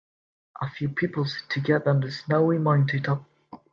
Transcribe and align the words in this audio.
A 0.59 0.67
few 0.67 0.89
people 0.89 1.25
sit 1.25 1.47
together 1.47 1.91
on 1.91 1.99
the 1.99 2.09
snowy 2.11 2.57
mountaintop. 2.57 3.23